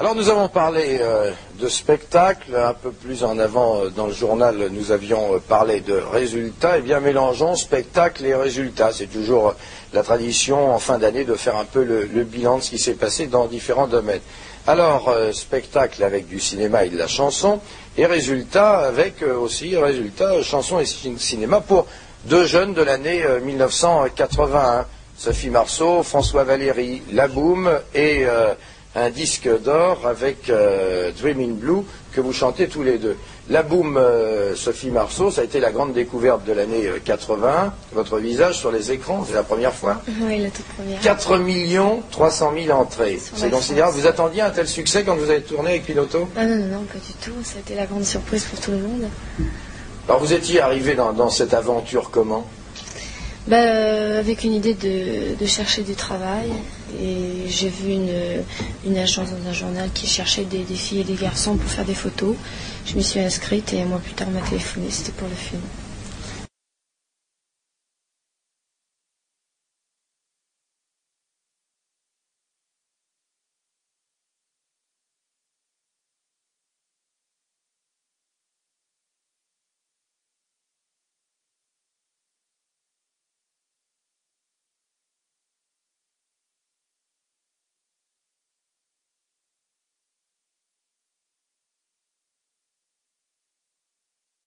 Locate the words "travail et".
55.94-57.48